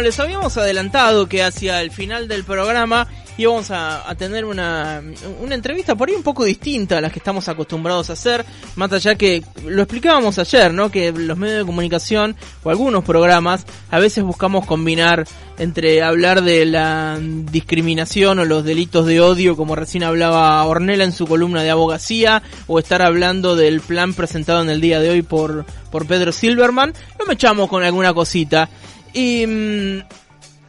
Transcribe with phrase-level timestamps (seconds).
[0.00, 5.02] Les habíamos adelantado que hacia el final del programa íbamos a, tener una,
[5.40, 8.92] una entrevista por ahí un poco distinta a las que estamos acostumbrados a hacer, más
[8.92, 10.92] allá que lo explicábamos ayer, ¿no?
[10.92, 15.26] Que los medios de comunicación o algunos programas a veces buscamos combinar
[15.58, 21.10] entre hablar de la discriminación o los delitos de odio, como recién hablaba Ornella en
[21.10, 25.22] su columna de abogacía, o estar hablando del plan presentado en el día de hoy
[25.22, 26.94] por, por Pedro Silverman,
[27.26, 28.68] me echamos con alguna cosita.
[29.12, 30.02] Y mm,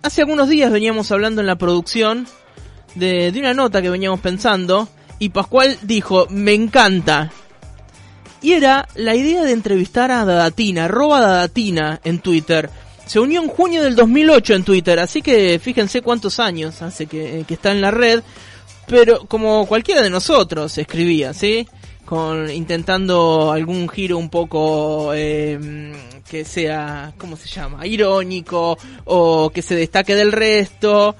[0.01, 2.27] hace algunos días veníamos hablando en la producción
[2.95, 4.87] de, de una nota que veníamos pensando
[5.19, 7.31] y Pascual dijo, me encanta.
[8.41, 12.69] Y era la idea de entrevistar a Dadatina, arroba Dadatina en Twitter.
[13.05, 17.43] Se unió en junio del 2008 en Twitter, así que fíjense cuántos años hace que,
[17.45, 18.23] que está en la red.
[18.87, 21.67] Pero como cualquiera de nosotros escribía, ¿sí?
[22.09, 25.93] Con, intentando algún giro un poco eh,
[26.27, 27.85] que sea, ¿cómo se llama?
[27.85, 31.15] Irónico o que se destaque del resto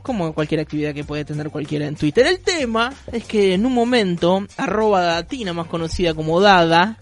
[0.00, 2.24] como cualquier actividad que puede tener cualquiera en Twitter.
[2.24, 6.98] El tema es que en un momento, arroba datina, más conocida como Dada,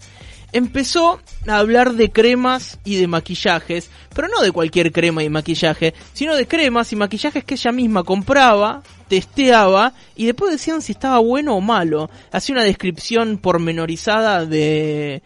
[0.53, 5.93] empezó a hablar de cremas y de maquillajes, pero no de cualquier crema y maquillaje,
[6.13, 11.19] sino de cremas y maquillajes que ella misma compraba, testeaba y después decían si estaba
[11.19, 12.09] bueno o malo.
[12.31, 15.21] Hacía una descripción pormenorizada de,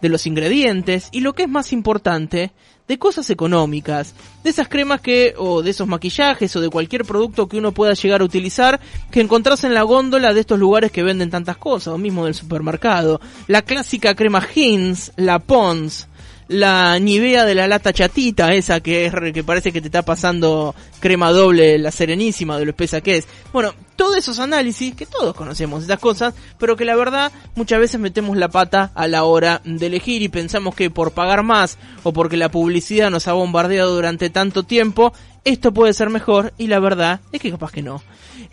[0.00, 2.52] de los ingredientes y lo que es más importante,
[2.90, 7.46] de cosas económicas, de esas cremas que, o de esos maquillajes, o de cualquier producto
[7.46, 8.80] que uno pueda llegar a utilizar,
[9.12, 12.34] que encontrás en la góndola de estos lugares que venden tantas cosas, o mismo del
[12.34, 13.20] supermercado.
[13.46, 16.08] La clásica crema Hins, la Pons,
[16.50, 20.74] la Nivea de la lata chatita, esa que es que parece que te está pasando
[20.98, 23.28] crema doble, la serenísima de lo espesa que es.
[23.52, 28.00] Bueno, todos esos análisis, que todos conocemos estas cosas, pero que la verdad muchas veces
[28.00, 32.12] metemos la pata a la hora de elegir y pensamos que por pagar más o
[32.12, 35.12] porque la publicidad nos ha bombardeado durante tanto tiempo,
[35.44, 38.02] esto puede ser mejor y la verdad es que capaz que no.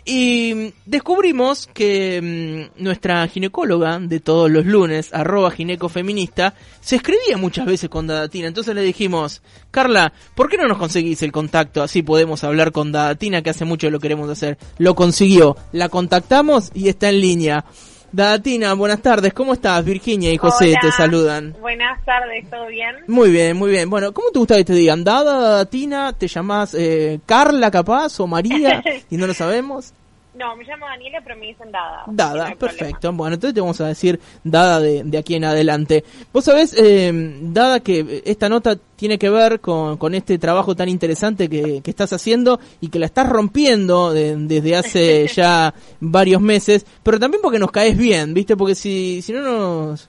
[0.04, 7.66] Y descubrimos que mmm, nuestra ginecóloga de todos los lunes, arroba ginecofeminista, se escribía muchas
[7.66, 8.48] veces con Dadatina.
[8.48, 11.82] Entonces le dijimos, Carla, ¿por qué no nos conseguís el contacto?
[11.82, 14.58] Así podemos hablar con Dadatina, que hace mucho lo queremos hacer.
[14.78, 15.56] Lo consiguió.
[15.72, 17.64] La contactamos y está en línea.
[18.10, 19.84] Dadatina, buenas tardes, ¿cómo estás?
[19.84, 20.78] Virginia y José Hola.
[20.80, 21.54] te saludan.
[21.60, 22.96] Buenas tardes, ¿todo bien?
[23.06, 23.90] Muy bien, muy bien.
[23.90, 25.04] Bueno, ¿cómo te gusta que te digan?
[25.04, 26.14] ¿Dada, Dadatina?
[26.14, 28.82] ¿Te llamas eh, Carla capaz o María?
[29.10, 29.92] y no lo sabemos.
[30.38, 32.04] No, me llamo Daniela, pero me dicen Dada.
[32.06, 33.12] Dada, No perfecto.
[33.12, 36.04] Bueno, entonces te vamos a decir Dada de, de aquí en adelante.
[36.32, 40.88] Vos sabés, eh, Dada, que esta nota tiene que ver con, con este trabajo tan
[40.88, 46.40] interesante que, que estás haciendo y que la estás rompiendo de- desde hace ya varios
[46.40, 48.56] meses, pero también porque nos caes bien, ¿viste?
[48.56, 50.08] Porque si, si no nos...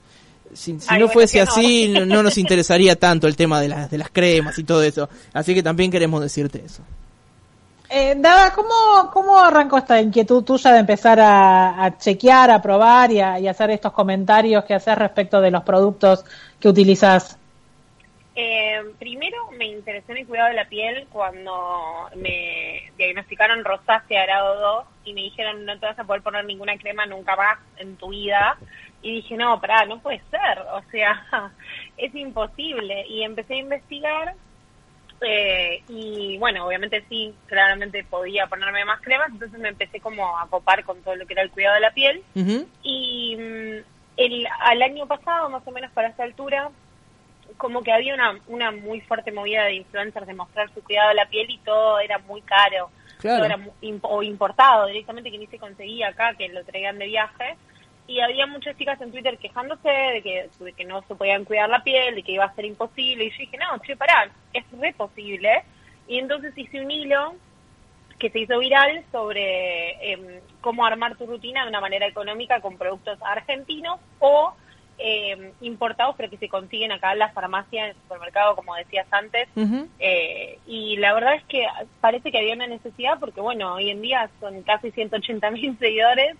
[0.52, 3.68] Si, si Ay, no bueno, fuese así, no, no nos interesaría tanto el tema de
[3.68, 5.08] las, de las cremas y todo eso.
[5.32, 6.82] Así que también queremos decirte eso.
[7.92, 13.18] Eh, Dada, ¿cómo, ¿cómo arrancó esta inquietud tuya de empezar a, chequear, a probar y
[13.18, 16.24] a, hacer estos comentarios que haces respecto de los productos
[16.60, 17.36] que utilizas?
[18.36, 24.60] Eh, primero me interesé en el cuidado de la piel cuando me diagnosticaron rosácea grado
[24.60, 27.96] 2 y me dijeron no te vas a poder poner ninguna crema nunca más en
[27.96, 28.56] tu vida.
[29.02, 31.24] Y dije, no, pará, no puede ser, o sea,
[31.96, 33.04] es imposible.
[33.08, 34.34] Y empecé a investigar
[35.22, 40.46] eh, y bueno, obviamente sí, claramente podía ponerme más cremas, entonces me empecé como a
[40.48, 42.22] copar con todo lo que era el cuidado de la piel.
[42.82, 43.84] Y mm,
[44.16, 46.70] el, al año pasado, más o menos para esta altura,
[47.56, 51.16] como que había una, una muy fuerte movida de influencers de mostrar su cuidado de
[51.16, 52.90] la piel y todo era muy caro.
[53.18, 53.44] Claro.
[53.44, 57.56] Todo era o importado directamente que ni se conseguía acá, que lo traían de viaje.
[58.10, 61.68] Y había muchas chicas en Twitter quejándose de que, de que no se podían cuidar
[61.68, 63.26] la piel, de que iba a ser imposible.
[63.26, 65.62] Y yo dije, no, che, pará, es re posible.
[66.08, 67.36] Y entonces hice un hilo
[68.18, 72.76] que se hizo viral sobre em, cómo armar tu rutina de una manera económica con
[72.76, 74.54] productos argentinos o
[74.98, 79.06] em, importados, pero que se consiguen acá en la farmacia, en el supermercado, como decías
[79.12, 79.48] antes.
[80.00, 81.64] Eh, y la verdad es que
[82.00, 86.36] parece que había una necesidad porque, bueno, hoy en día son casi 180 mil seguidores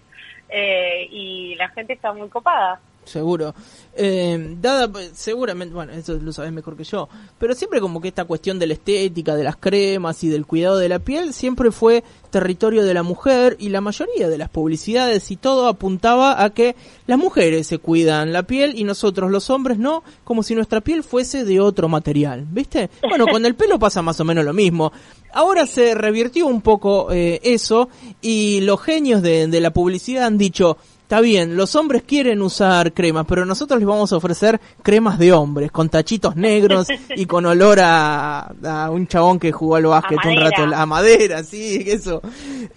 [0.52, 2.81] eh, y la gente está muy copada.
[3.05, 3.55] Seguro.
[3.97, 7.08] Eh, dada, pues, seguramente, bueno, eso lo sabes mejor que yo,
[7.38, 10.79] pero siempre como que esta cuestión de la estética, de las cremas y del cuidado
[10.79, 15.31] de la piel, siempre fue territorio de la mujer y la mayoría de las publicidades
[15.31, 16.76] y todo apuntaba a que
[17.06, 21.02] las mujeres se cuidan la piel y nosotros los hombres no, como si nuestra piel
[21.02, 22.91] fuese de otro material, ¿viste?
[23.02, 24.93] Bueno, con el pelo pasa más o menos lo mismo.
[25.32, 27.88] Ahora se revirtió un poco eh, eso
[28.21, 30.77] y los genios de, de la publicidad han dicho,
[31.11, 35.32] está bien, los hombres quieren usar cremas, pero nosotros les vamos a ofrecer cremas de
[35.32, 36.87] hombres, con tachitos negros
[37.17, 41.43] y con olor a, a un chabón que jugó al básquet un rato, a madera,
[41.43, 42.23] sí, eso.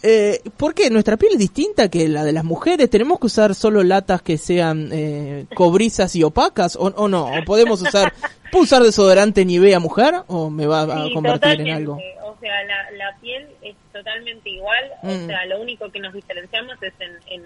[0.01, 0.89] Eh, ¿Por qué?
[0.89, 2.89] ¿Nuestra piel es distinta que la de las mujeres?
[2.89, 7.25] ¿Tenemos que usar solo latas que sean eh, cobrizas y opacas o, o no?
[7.25, 8.13] ¿O podemos usar,
[8.51, 11.99] ¿puedo usar desodorante Nivea mujer o me va a convertir en algo?
[12.43, 15.27] O sea, la, la piel es totalmente igual, o mm.
[15.27, 17.45] sea, lo único que nos diferenciamos es en,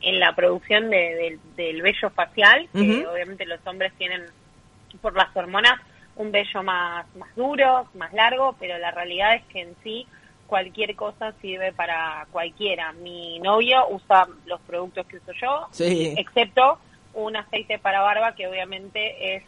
[0.00, 4.22] en, la producción de, del vello facial, que obviamente los hombres tienen,
[5.02, 5.78] por las hormonas,
[6.16, 10.06] un vello más, más duro, más largo, pero la realidad es que en sí
[10.46, 12.92] cualquier cosa sirve para cualquiera.
[12.94, 16.78] Mi novio usa los productos que uso yo, excepto
[17.12, 19.42] un aceite para barba que obviamente es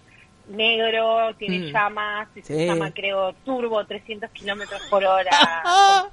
[0.50, 1.73] negro, tiene mm.
[1.73, 5.31] llamas, se llama creo turbo 300 kilómetros por hora.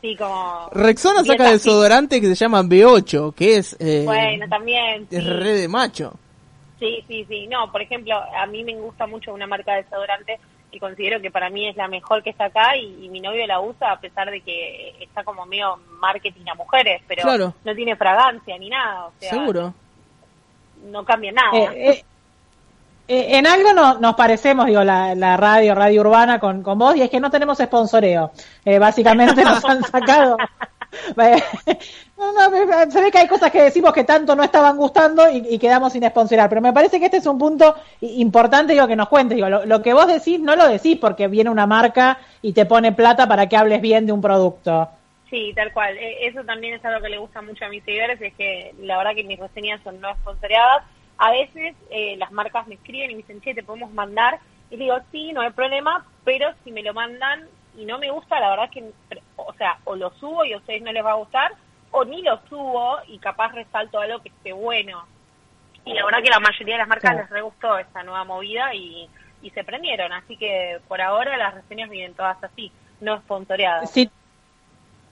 [0.00, 0.70] sí, como...
[0.72, 3.76] Rexona saca desodorante que se llama B8, que es...
[3.80, 5.06] Eh, bueno, también.
[5.10, 6.14] Es re de macho.
[6.78, 7.46] Sí, sí, sí.
[7.48, 10.38] No, por ejemplo, a mí me gusta mucho una marca de desodorante
[10.70, 13.60] y considero que para mí es la mejor que está acá y, mi novio la
[13.60, 18.56] usa a pesar de que está como medio marketing a mujeres, pero no tiene fragancia
[18.58, 19.06] ni nada.
[19.06, 19.74] O sea, Seguro.
[20.84, 21.56] No cambia nada.
[21.56, 22.04] Eh, eh,
[23.08, 27.20] en algo nos parecemos, digo, la, radio, Radio Urbana con, con vos, y es que
[27.20, 28.32] no tenemos sponsoreo.
[28.64, 30.36] Eh, básicamente nos han sacado.
[32.90, 36.06] se ve que hay cosas que decimos que tanto no estaban gustando y, quedamos sin
[36.06, 39.36] sponsorar, pero me parece que este es un punto importante, digo, que nos cuentes.
[39.36, 42.92] Digo, lo, que vos decís no lo decís porque viene una marca y te pone
[42.92, 44.88] plata para que hables bien de un producto.
[45.30, 45.96] Sí, tal cual.
[45.96, 48.98] E, eso también es algo que le gusta mucho a mis seguidores, es que la
[48.98, 50.84] verdad que mis reseñas son no sponsoreadas
[51.18, 54.38] a veces eh, las marcas me escriben y me dicen, che, te podemos mandar.
[54.70, 58.38] Y digo, sí, no hay problema, pero si me lo mandan y no me gusta,
[58.40, 58.90] la verdad que,
[59.36, 61.52] o sea, o lo subo y a ustedes no les va a gustar,
[61.90, 65.04] o ni lo subo y capaz resalto algo que esté bueno.
[65.84, 68.74] Y la verdad que la mayoría de las marcas les re gustó esta nueva movida
[68.74, 69.08] y,
[69.42, 70.12] y se prendieron.
[70.12, 72.70] Así que por ahora las reseñas vienen todas así,
[73.00, 73.90] no sponsoreadas.
[73.90, 74.10] Si,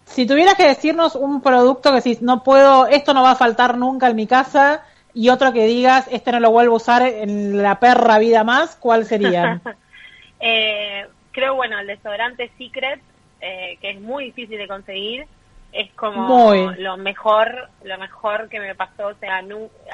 [0.05, 3.79] si tuvieras que decirnos un producto que si no puedo, esto no va a faltar
[3.79, 4.85] nunca en mi casa,
[5.17, 8.77] y otro que digas, este no lo vuelvo a usar en la perra vida más,
[8.77, 9.63] ¿cuál sería?
[10.41, 13.01] eh, creo, bueno, el desodorante Secret,
[13.41, 15.27] eh, que es muy difícil de conseguir,
[15.73, 19.41] es como lo mejor, lo mejor que me pasó, o sea,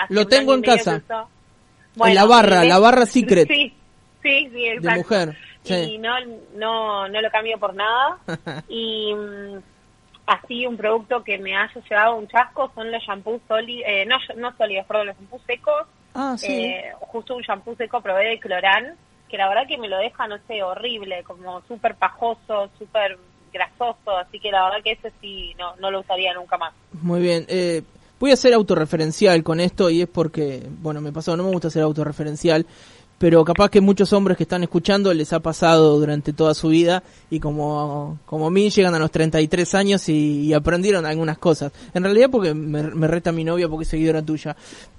[0.09, 1.01] lo tengo en casa.
[2.05, 3.47] en la barra, la barra Secret.
[3.53, 3.73] Sí,
[4.23, 4.89] sí, sí, exacto.
[4.89, 5.37] De mujer.
[5.65, 6.15] Y no,
[6.57, 8.19] no, no lo cambio por nada.
[8.69, 9.59] y mm,
[10.33, 14.17] así un producto que me haya llevado un chasco son los shampoos sólidos, eh, no,
[14.37, 15.87] no sólidos, perdón, los shampoos secos.
[16.15, 16.65] Ah, sí.
[16.65, 18.95] Eh, justo un shampoo seco probé de Clorán,
[19.29, 23.19] que la verdad que me lo deja, no sé, horrible, como súper pajoso, súper
[23.53, 26.73] grasoso, así que la verdad que ese sí no, no lo usaría nunca más.
[27.01, 27.45] Muy bien.
[27.49, 27.83] Eh,
[28.19, 31.71] voy a ser autorreferencial con esto y es porque, bueno, me pasó, no me gusta
[31.71, 32.67] ser autorreferencial
[33.23, 37.05] pero capaz que muchos hombres que están escuchando les ha pasado durante toda su vida
[37.31, 41.71] y como, como a mí llegan a los 33 años y, aprendieron algunas cosas.
[41.95, 44.57] En realidad porque me, me, reta mi novia porque es seguidora tuya.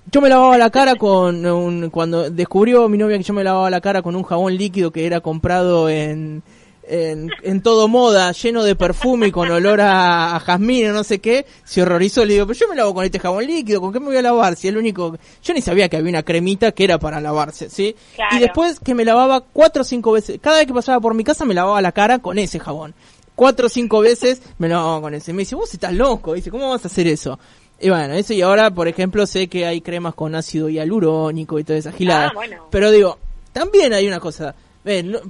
[0.10, 3.70] Yo me lavaba la cara con un, cuando descubrió mi novia que yo me lavaba
[3.70, 6.44] la cara con un jabón líquido que era comprado en,
[6.88, 11.04] en, en, todo moda, lleno de perfume y con olor a, a jazmín o no
[11.04, 12.26] sé qué, se horrorizó.
[12.26, 14.22] Le digo, pero yo me lavo con este jabón líquido, ¿con qué me voy a
[14.22, 14.56] lavar?
[14.56, 15.18] Si el único...
[15.44, 17.96] Yo ni sabía que había una cremita que era para lavarse, ¿sí?
[18.32, 21.24] Y después que me lavaba cuatro o cinco veces, cada vez que pasaba por mi
[21.24, 22.94] casa me lavaba la cara con ese jabón.
[23.36, 25.34] Cuatro o cinco veces me lavaba con ese.
[25.34, 27.40] Me dice, vos estás loco, dice, ¿cómo vas a hacer eso?
[27.80, 31.64] Y bueno, eso y ahora, por ejemplo, sé que hay cremas con ácido hialurónico y
[31.64, 32.32] toda esa gilada.
[32.34, 33.18] Ah, pero digo,
[33.52, 34.56] también hay una cosa,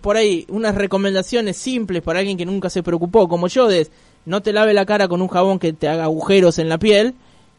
[0.02, 3.88] por ahí unas recomendaciones simples para alguien que nunca se preocupó, como yo, de
[4.26, 7.14] no te lave la cara con un jabón que te haga agujeros en la piel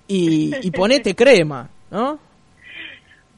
[0.09, 2.19] y, y ponete crema, ¿no?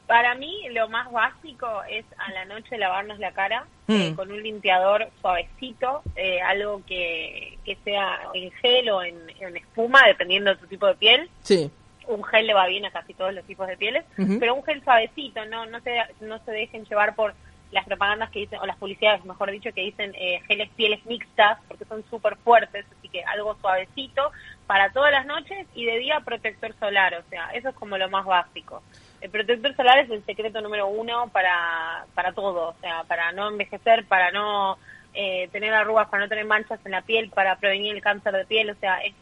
[0.07, 4.15] Para mí lo más básico es a la noche lavarnos la cara eh, hmm.
[4.15, 9.17] con un limpiador suavecito, eh, algo que, que sea en gel o en,
[9.57, 11.29] espuma, dependiendo de tu tipo de piel.
[11.41, 11.69] Sí.
[12.07, 14.05] Un gel le va bien a casi todos los tipos de pieles,
[14.39, 17.33] pero un gel suavecito, no no se no se dejen llevar por
[17.71, 21.59] las propagandas que dicen, o las publicidades, mejor dicho, que dicen eh, geles pieles mixtas,
[21.67, 24.31] porque son súper fuertes, así que algo suavecito
[24.65, 28.09] para todas las noches y de día protector solar, o sea, eso es como lo
[28.09, 28.81] más básico.
[29.19, 33.49] El protector solar es el secreto número uno para, para todo, o sea, para no
[33.49, 34.77] envejecer, para no
[35.13, 38.45] eh, tener arrugas, para no tener manchas en la piel, para prevenir el cáncer de
[38.45, 39.13] piel, o sea, es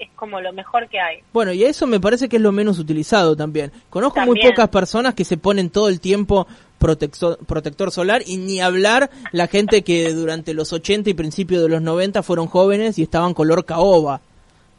[0.00, 1.18] es como lo mejor que hay.
[1.30, 3.70] Bueno, y eso me parece que es lo menos utilizado también.
[3.90, 6.46] Conozco muy pocas personas que se ponen todo el tiempo
[6.80, 11.68] protector, protector solar y ni hablar la gente que durante los 80 y principios de
[11.68, 14.20] los 90 fueron jóvenes y estaban color caoba.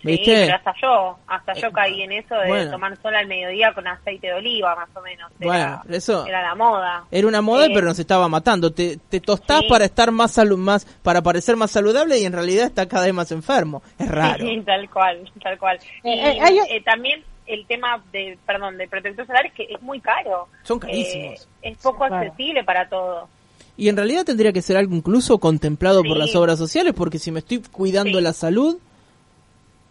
[0.04, 0.26] ¿Viste?
[0.26, 2.72] Sí, pero hasta yo, hasta yo Eh, caí en eso de bueno.
[2.72, 5.32] tomar sola al mediodía con aceite de oliva, más o menos.
[5.40, 5.48] Era,
[5.84, 7.04] Bueno, eso- era la moda.
[7.12, 8.72] Era una moda, Eh, pero nos estaba matando.
[8.74, 9.68] Te, te tostás Sí.
[9.70, 13.14] para estar más, salu- más, para parecer más saludable y en realidad está cada vez
[13.14, 13.84] más enfermo.
[14.00, 14.44] Es raro.
[14.44, 15.78] Sí, tal cual, tal cual.
[16.04, 19.64] Eh, y eh, hay- eh, también el tema de, perdón, del protector solar es que
[19.70, 20.48] es muy caro.
[20.64, 21.48] Son carísimos.
[21.62, 22.16] Eh, es poco Claro.
[22.18, 23.30] accesible para todos.
[23.78, 27.32] Y en realidad tendría que ser algo incluso contemplado por las obras sociales, porque si
[27.32, 28.24] me estoy cuidando Sí.
[28.24, 28.78] la salud,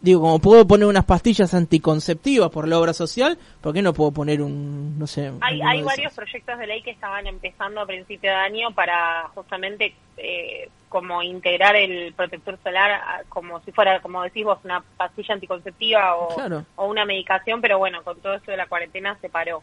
[0.01, 4.13] digo, como puedo poner unas pastillas anticonceptivas por la obra social, ¿por qué no puedo
[4.13, 8.31] poner un, no sé, Hay, hay varios proyectos de ley que estaban empezando a principio
[8.31, 14.23] de año para justamente eh, como integrar el protector solar a- como si fuera, como
[14.23, 16.65] decís vos, una pastilla anticonceptiva o, Claro.
[16.77, 19.63] o una medicación, pero bueno, con todo eso de la cuarentena se paró.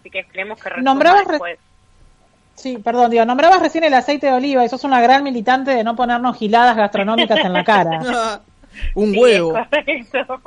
[0.00, 1.58] Así que esperemos que Nombrabas después.
[2.54, 5.84] Sí, perdón, digo, nombrabas recién el aceite de oliva y sos una gran militante de
[5.84, 8.00] no ponernos giladas gastronómicas en la cara.
[8.94, 9.56] un Sí, huevo.
[9.58, 10.42] es correcto.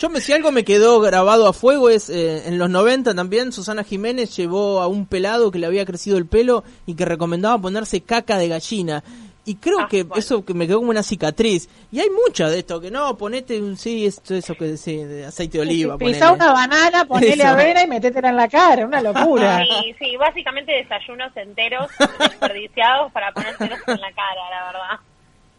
[0.00, 3.52] Yo me, si algo me quedó grabado a fuego es eh, en los 90 también
[3.52, 7.58] Susana Jiménez llevó a un pelado que le había crecido el pelo y que recomendaba
[7.58, 9.04] ponerse caca de gallina.
[9.44, 10.18] Y creo Ah, que bueno.
[10.20, 11.68] eso que me quedó como una cicatriz.
[11.92, 15.24] Y hay mucha de esto, que no, ponete un, sí, esto, eso que sí, de
[15.26, 15.96] aceite de oliva.
[15.98, 16.34] Pisá ponele.
[16.44, 17.48] una banana, ponele Eso.
[17.48, 19.58] avena y metétela en la cara, una locura.
[19.66, 21.88] Sí, sí, básicamente desayunos enteros
[22.18, 25.04] desperdiciados para ponérselos en la cara, la verdad.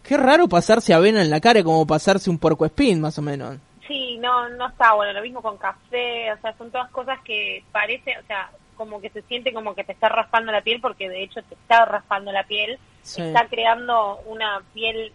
[0.03, 3.57] Qué raro pasarse avena en la cara, como pasarse un porco espín, más o menos.
[3.87, 5.13] Sí, no, no está bueno.
[5.13, 9.09] Lo mismo con café, o sea, son todas cosas que parece, o sea, como que
[9.09, 12.31] se siente como que te está raspando la piel, porque de hecho te está raspando
[12.31, 12.79] la piel.
[13.01, 13.21] Sí.
[13.21, 15.11] Está creando una piel,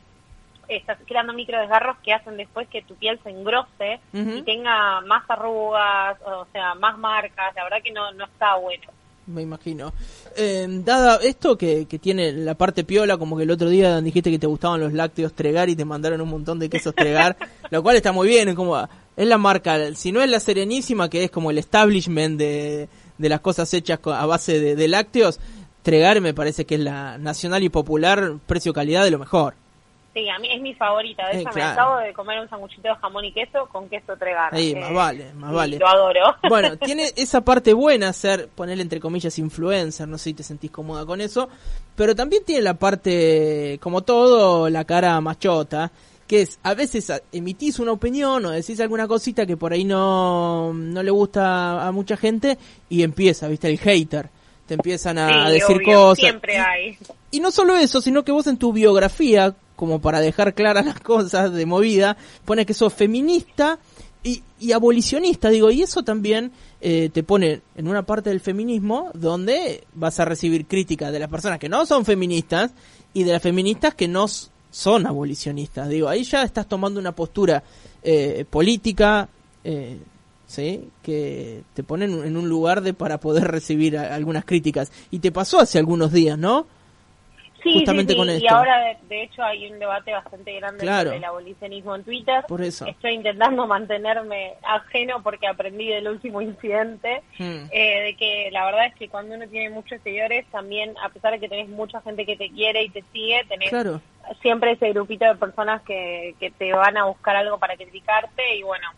[0.69, 5.29] está creando micro desgarros que hacen después que tu piel se engrose y tenga más
[5.29, 7.55] arrugas, o sea, más marcas.
[7.55, 8.87] La verdad que no, no está bueno.
[9.27, 9.93] Me imagino.
[10.37, 14.31] Eh, dada esto que, que tiene la parte piola, como que el otro día dijiste
[14.31, 17.37] que te gustaban los lácteos Tregar y te mandaron un montón de quesos Tregar,
[17.71, 18.77] lo cual está muy bien, es como,
[19.17, 23.29] es la marca, si no es la Serenísima, que es como el establishment de, de
[23.29, 25.41] las cosas hechas a base de, de lácteos,
[25.83, 29.55] Tregar me parece que es la nacional y popular, precio-calidad de lo mejor.
[30.17, 31.27] Sí, a mí es mi favorita.
[31.29, 31.69] De Eh, hecho, claro.
[31.69, 34.55] me acabo de comer un sanguchito de jamón y queso con queso tregar.
[34.55, 35.79] Ahí, Eh, más vale, más vale.
[35.79, 36.35] Lo adoro.
[36.49, 40.71] Bueno, tiene esa parte buena ser, ponerle entre comillas, influencer, no sé si te sentís
[40.71, 41.51] cómoda con eso,
[41.95, 45.93] pero también tiene la parte, como todo, la cara machota,
[46.27, 50.73] que es, a veces emitís una opinión o decís alguna cosita que por ahí no,
[50.73, 52.57] no le gusta a mucha gente
[52.89, 54.31] y empieza, viste, el hater.
[54.67, 56.19] Te empiezan a Sí, decir obvio, cosas.
[56.19, 56.99] Siempre Y- hay.
[57.33, 61.01] y no solo eso, sino que vos en tu biografía, como para dejar claras las
[61.01, 63.79] cosas de movida, pones que sos feminista
[64.25, 69.85] y, abolicionista, digo, y eso también eh, te pone en una parte del feminismo donde
[69.95, 72.73] vas a recibir críticas de las personas que no son feministas
[73.15, 74.27] y de las feministas que no
[74.71, 75.89] son abolicionistas.
[75.89, 77.63] Digo, ahí ya estás tomando una postura
[78.03, 79.29] eh, política,
[79.63, 79.99] eh,
[80.47, 80.89] ¿sí?
[81.03, 84.91] Que te ponen en un lugar de para poder recibir algunas críticas.
[85.11, 86.67] Y te pasó hace algunos días, ¿no?
[87.67, 88.55] Sí, justamente sí, sí, con y esto.
[88.55, 91.05] ahora de, de hecho hay un debate bastante grande Claro.
[91.11, 92.45] sobre el abolicionismo en Twitter.
[92.47, 92.87] Por eso.
[92.87, 97.67] Estoy intentando mantenerme ajeno porque aprendí del último incidente, Hmm.
[97.73, 101.33] eh, de que la verdad es que cuando uno tiene muchos seguidores, también a pesar
[101.33, 104.01] de que tenés mucha gente que te quiere y te sigue, tenés Claro.
[104.43, 108.63] siempre ese grupito de personas que, que te van a buscar algo para criticarte y
[108.63, 108.89] bueno,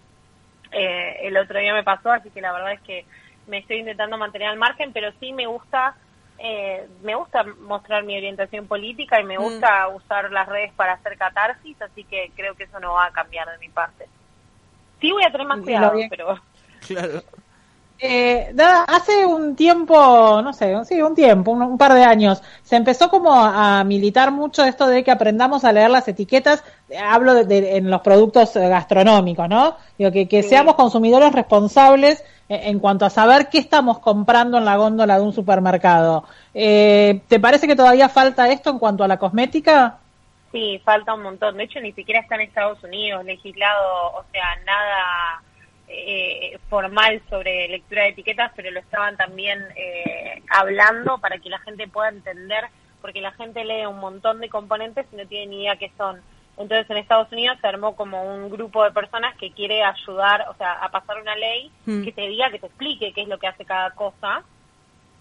[0.72, 3.04] eh, el otro día me pasó, así que la verdad es que
[3.46, 5.94] me estoy intentando mantener al margen, pero sí me gusta
[6.38, 9.42] eh, me gusta mostrar mi orientación política y me Mm.
[9.42, 13.12] gusta usar las redes para hacer catarsis, así que creo que eso no va a
[13.12, 14.07] cambiar de mi parte.
[15.00, 16.40] Sí voy a tener más cuidado, pero
[16.87, 17.23] Claro.
[18.00, 22.40] Eh, Dada, hace un tiempo, no sé, sí, un tiempo, un, un par de años,
[22.62, 26.62] se empezó como a, a militar mucho esto de que aprendamos a leer las etiquetas,
[26.88, 29.76] eh, hablo de, de- en los productos eh, gastronómicos, ¿no?
[29.99, 30.50] Digo, que, que Sí.
[30.50, 35.25] seamos consumidores responsables eh, en cuanto a saber qué estamos comprando en la góndola de
[35.25, 36.23] un supermercado.
[36.55, 39.99] Eh, ¿Te parece que todavía falta esto en cuanto a la cosmética?
[40.52, 41.57] Sí, falta un montón.
[41.57, 45.43] De hecho, ni siquiera está en Estados Unidos legislado, o sea, nada
[45.88, 51.59] eh, formal sobre lectura de etiquetas, pero lo estaban también eh, hablando para que la
[51.61, 52.64] gente pueda entender,
[53.00, 56.21] porque la gente lee un montón de componentes y no tiene ni idea qué son.
[56.59, 60.54] Entonces, en Estados Unidos se armó como un grupo de personas que quiere ayudar, o
[60.57, 62.04] sea, a pasar una ley Hmm.
[62.04, 64.42] que te diga, que te explique qué es lo que hace cada cosa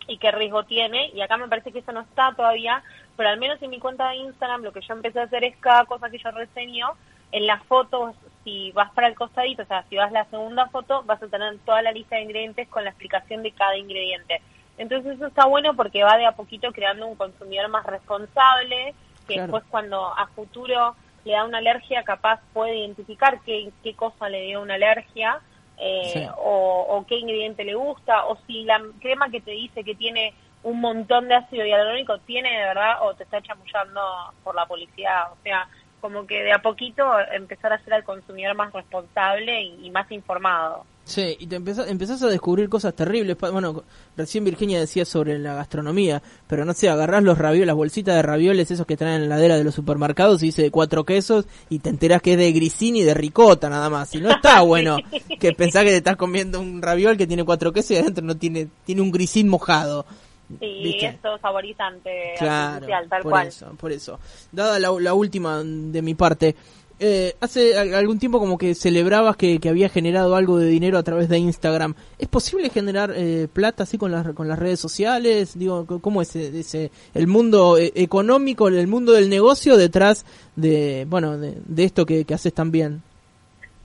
[0.08, 1.12] y qué riesgo tiene.
[1.14, 2.84] Y acá me parece que eso no está todavía,
[3.16, 5.56] pero al menos en mi cuenta de Instagram lo que yo empecé a hacer es
[5.58, 6.90] cada cosa que yo reseño,
[7.32, 8.16] en las fotos,
[8.48, 11.58] si vas para el costadito, o sea, si vas la segunda foto, vas a tener
[11.66, 14.42] toda la lista de ingredientes con la explicación de cada ingrediente.
[14.78, 18.96] Entonces eso está bueno porque va de a poquito creando un consumidor más responsable,
[19.28, 19.42] que Claro.
[19.52, 24.44] después cuando a futuro le da una alergia, capaz puede identificar qué, qué cosa le
[24.44, 25.42] dio una alergia
[25.78, 26.26] eh, Sí.
[26.38, 30.34] o, o qué ingrediente le gusta, o si la crema que te dice que tiene
[30.64, 34.02] un montón de ácido hialurónico tiene de verdad o te está chamullando
[34.44, 35.34] por la publicidad.
[35.34, 35.68] O sea,
[36.08, 40.10] como que de a poquito empezar a ser al consumidor más responsable y, y más
[40.10, 40.86] informado.
[41.04, 43.36] Sí, y te empezás, empezás a descubrir cosas terribles.
[43.38, 43.84] Bueno,
[44.16, 48.22] recién Virginia decía sobre la gastronomía, pero no sé, agarrás los ravioles, las bolsitas de
[48.22, 51.46] ravioles, esos que traen en la heladera de los supermercados, y dice de cuatro quesos,
[51.70, 54.16] y te enterás que es de grisín y de ricota nada más.
[54.16, 54.98] Y no está bueno
[55.40, 58.38] que pensás que te estás comiendo un raviol que tiene cuatro quesos y adentro no
[58.38, 60.06] tiene, tiene un grisín mojado.
[60.60, 61.06] Sí, ¿Viste?
[61.08, 63.48] es todo saborizante Claro, artificial, tal por cual.
[63.48, 64.20] eso, por eso.
[64.52, 66.56] Dada la, la última de mi parte,
[67.00, 70.98] eh, hace al- algún tiempo como que celebrabas que, que había generado algo de dinero
[70.98, 71.94] a través de Instagram.
[72.18, 75.60] ¿Es posible generar eh, plata así con las con las redes sociales?
[75.60, 80.26] Digo, ¿cómo es ese, ese- el mundo eh, económico, el mundo del negocio detrás
[80.56, 83.04] de bueno de, de esto que, que haces también?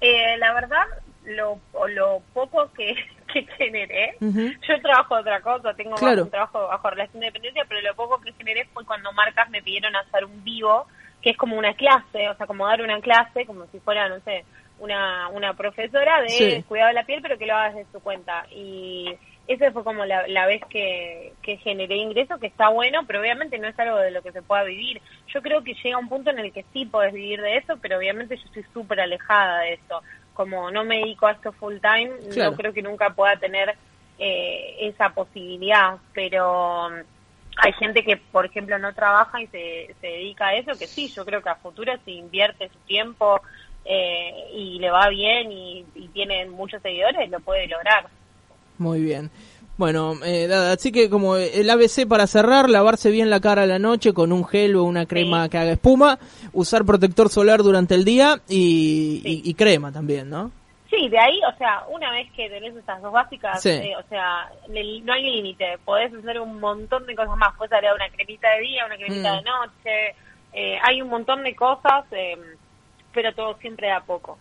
[0.01, 0.85] Eh, la verdad,
[1.27, 2.95] lo, lo poco que,
[3.33, 6.25] que generé, yo trabajo otra cosa, tengo Claro.
[6.25, 9.63] un trabajo bajo relación de dependencia, pero lo poco que generé fue cuando marcas me
[9.63, 10.87] pidieron hacer un vivo,
[11.21, 14.21] que es como una clase, o sea, como dar una clase, como si fuera, no
[14.21, 14.45] sé,
[14.79, 16.63] una, una profesora de Sí.
[16.67, 18.45] cuidado de la piel, pero que lo hagas de su cuenta.
[18.51, 19.15] Y
[19.47, 23.59] esa fue como la, la vez que, que generé ingreso, que está bueno, pero obviamente
[23.59, 25.01] no es algo de lo que se pueda vivir.
[25.33, 27.99] Yo creo que llega un punto en el que sí podés vivir de eso, pero
[27.99, 30.03] obviamente yo estoy súper alejada de eso.
[30.35, 32.51] Como no me dedico a esto full time, Claro.
[32.53, 33.75] no creo que nunca pueda tener
[34.19, 36.95] eh, esa posibilidad, pero mm,
[37.57, 41.09] hay gente que, por ejemplo, no trabaja y se, se dedica a eso, que sí,
[41.09, 43.41] yo creo que a futuro si invierte su tiempo
[43.85, 48.07] eh, y le va bien y, y tiene muchos seguidores, lo puede lograr.
[48.79, 49.31] Muy bien.
[49.83, 53.81] Bueno, eh, así que como el ABC para cerrar, lavarse bien la cara a la
[53.81, 55.51] noche con un gel o una crema Sí.
[55.51, 56.21] que haga espuma,
[56.53, 59.43] usar protector solar durante el día y, Sí.
[59.45, 60.53] y- y crema también, ¿no?
[60.89, 63.71] Sí, de ahí, o sea, una vez que tenés esas dos básicas, Sí.
[63.71, 67.73] eh, o sea, le- no hay límite, podés hacer un montón de cosas más, puedes
[67.73, 69.37] agregar una cremita de día, una cremita Mm.
[69.39, 70.17] de noche,
[70.53, 72.37] eh, hay un montón de cosas, eh,
[73.13, 74.39] pero todo siempre de a poco.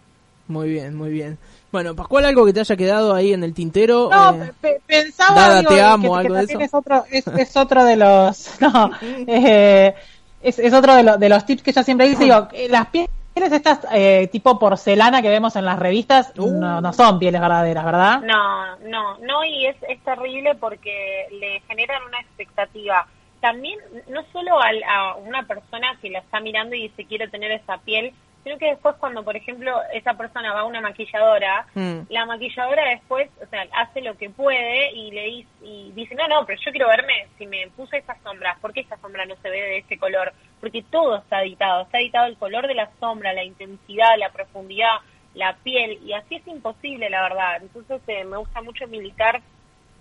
[0.47, 1.39] Muy bien, muy bien.
[1.71, 4.09] Bueno, Pascual, algo que te haya quedado ahí en el tintero.
[4.11, 6.65] No, eh, pe- pe- pensaba Dada, digo, te que- amo, que, algo de también eso.
[6.65, 8.91] es otro es, es otro de los no
[9.27, 9.95] eh,
[10.41, 13.09] es, es otro de, los de los tips que yo siempre dice digo las pieles
[13.35, 16.51] estas eh, tipo porcelana que vemos en las revistas Uh.
[16.51, 21.61] no, no son pieles verdaderas verdad No, no, no, y es, es terrible porque le
[21.67, 23.07] generan una expectativa.
[23.39, 23.79] También,
[24.09, 27.77] no solo al- a una persona que la está mirando y dice quiero tener esa
[27.79, 32.01] piel, sino que después cuando, por ejemplo, esa persona va a una maquilladora, Mm.
[32.09, 36.27] la maquilladora después, o sea, hace lo que puede y le dice, y dice, no,
[36.27, 39.35] no, pero yo quiero verme, si me puse estas sombras, ¿por qué esta sombra no
[39.41, 40.33] se ve de este color?
[40.59, 44.97] Porque todo está editado, está editado el color de la sombra, la intensidad, la profundidad,
[45.33, 47.61] la piel, y así es imposible, la verdad.
[47.61, 49.41] Entonces eh, me gusta mucho militar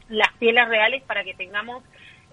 [0.08, 1.84] las pieles reales para que tengamos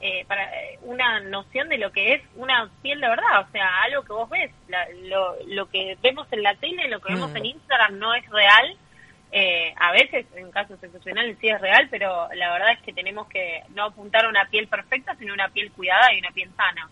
[0.01, 3.67] eh, para eh, una noción de lo que es una piel de verdad, o sea,
[3.83, 7.31] algo que vos ves, la- lo, lo que vemos en la tele, lo que vemos
[7.31, 7.37] Mm.
[7.37, 8.77] en Instagram no es real,
[9.31, 13.27] eh, a veces en casos excepcionales sí es real, pero la verdad es que tenemos
[13.27, 16.89] que no apuntar a una piel perfecta, sino una piel cuidada y una piel sana.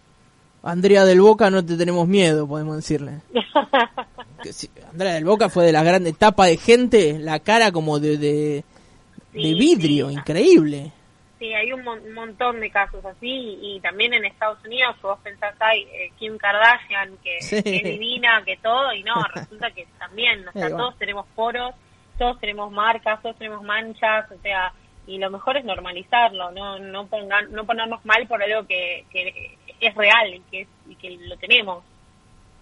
[0.64, 3.22] Andrea del Boca, no te tenemos miedo, podemos decirle.
[4.44, 4.52] Que
[4.92, 8.64] Andrea del Boca fue de la gran etapa de gente, la cara como de, de,
[9.34, 10.16] vidrio, sí.
[10.16, 10.92] increíble.
[11.46, 15.54] Sí, hay un mon- montón de casos así y también en Estados Unidos, vos pensás,
[15.60, 17.62] hay eh, Kim Kardashian, que, Sí.
[17.62, 21.76] que es divina, que todo, y no, resulta que también, o sea, todos tenemos poros,
[22.18, 24.74] todos tenemos marcas, todos tenemos manchas, o sea,
[25.06, 29.56] y lo mejor es normalizarlo, no no pongan, no ponernos mal por algo que, que
[29.80, 31.84] es real y que, es, y que lo tenemos.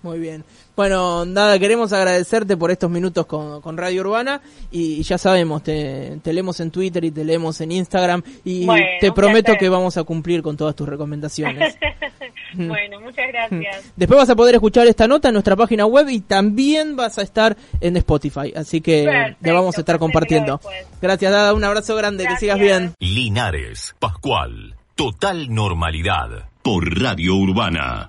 [0.04, 0.44] Muy bien.
[0.76, 6.20] Bueno, nada, queremos agradecerte por estos minutos con, con Radio Urbana y, ya sabemos, te,
[6.22, 9.60] te leemos en Twitter y te leemos en Instagram y Bueno, te prometo placer.
[9.60, 11.78] que vamos a cumplir con todas tus recomendaciones.
[12.54, 13.92] bueno, muchas gracias.
[13.96, 17.22] Después vas a poder escuchar esta nota en nuestra página web y también vas a
[17.22, 20.60] estar en Spotify, así que Perfecto, vamos a estar compartiendo.
[21.02, 22.94] Gracias, Dada, un abrazo grande, que sigas bien.
[23.00, 28.02] Linares, Pascual, total normalidad por Radio Urbana.